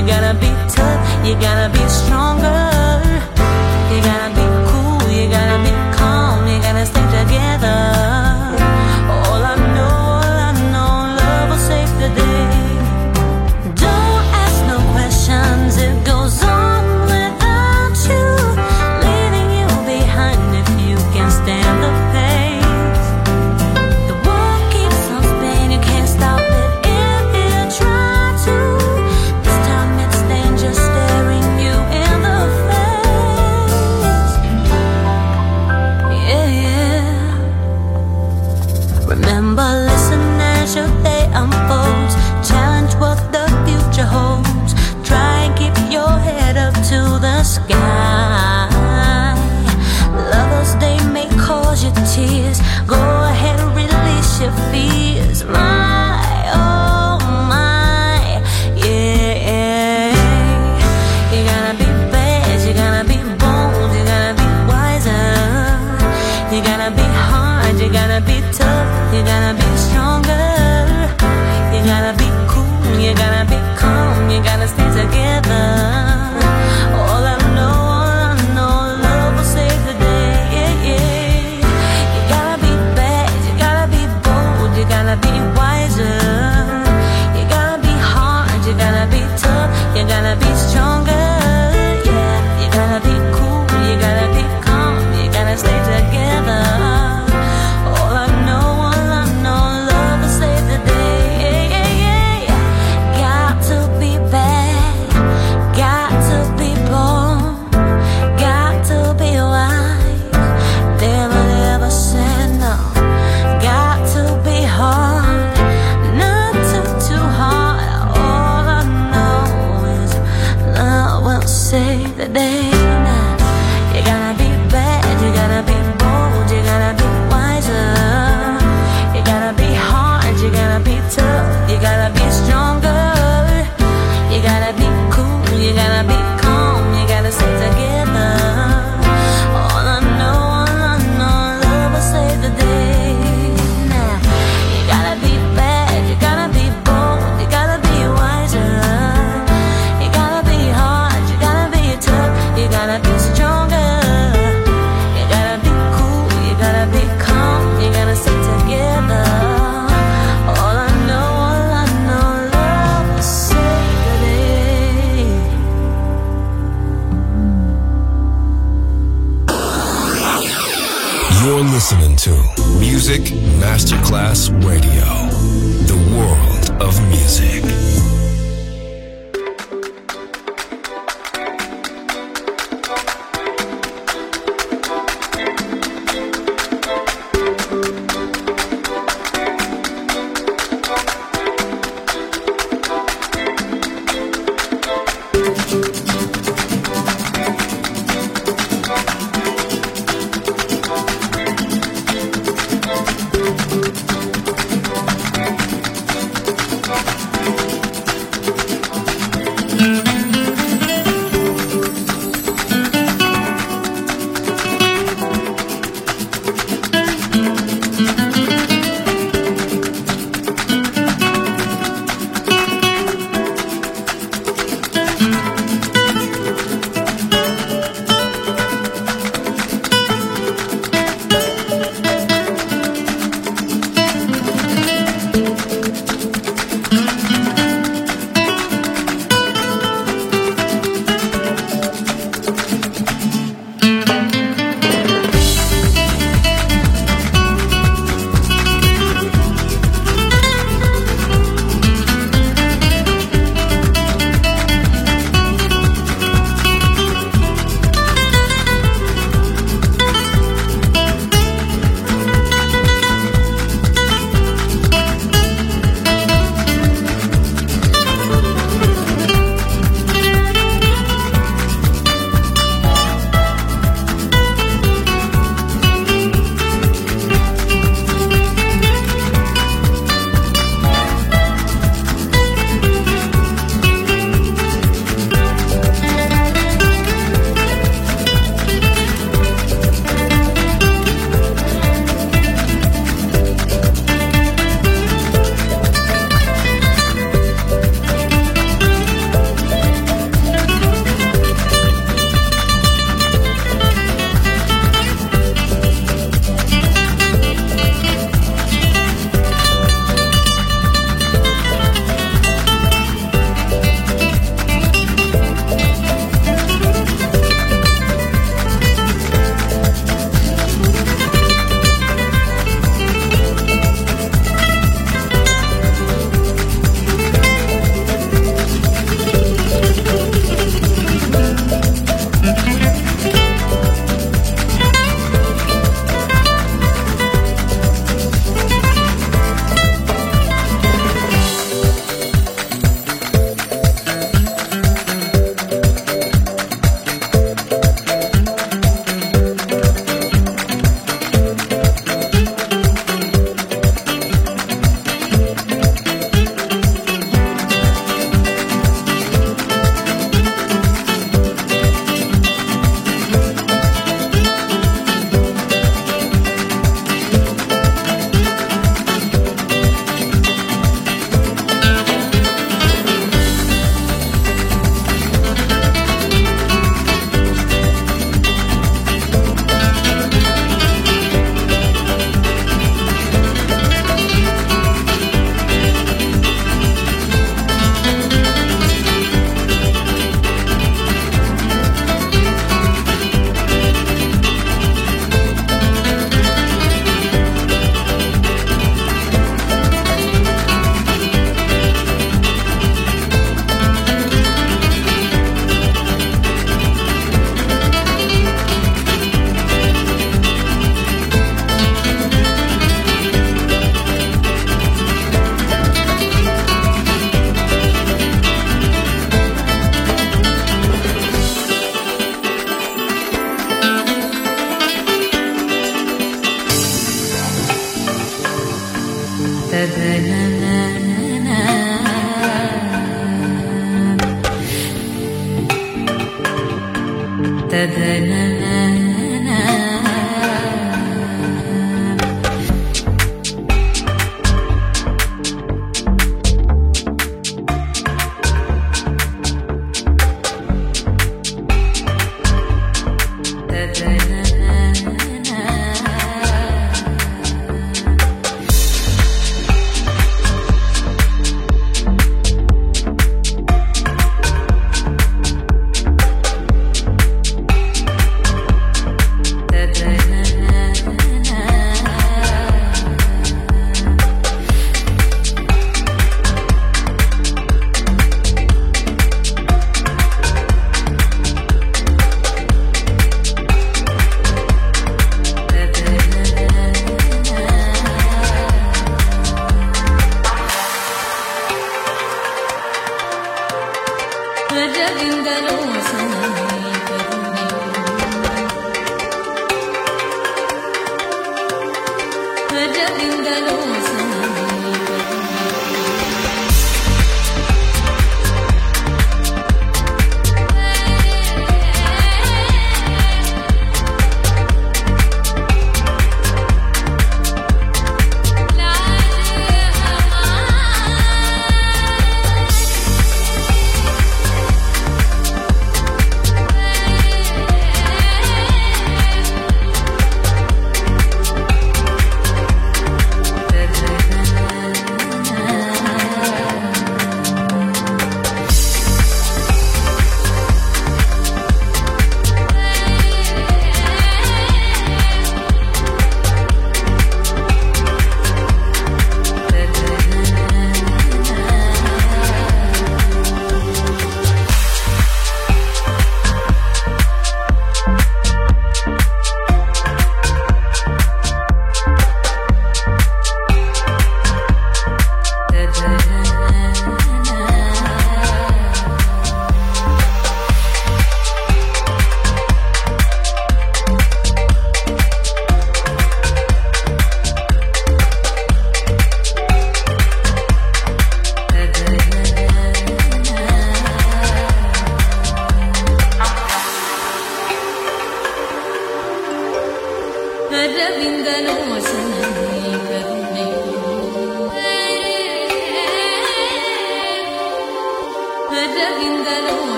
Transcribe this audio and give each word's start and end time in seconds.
Hard, 0.00 0.06
you 0.06 0.06
gotta 0.06 0.38
be 0.38 0.46
tough, 0.72 1.26
you 1.26 1.34
gotta 1.34 1.72
be 1.72 1.88
stronger. 1.88 2.79